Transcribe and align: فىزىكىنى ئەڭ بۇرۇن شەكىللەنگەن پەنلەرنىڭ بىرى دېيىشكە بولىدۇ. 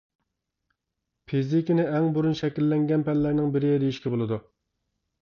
فىزىكىنى 1.33 1.87
ئەڭ 1.93 2.09
بۇرۇن 2.17 2.39
شەكىللەنگەن 2.41 3.07
پەنلەرنىڭ 3.13 3.57
بىرى 3.59 3.79
دېيىشكە 3.85 4.17
بولىدۇ. 4.19 4.45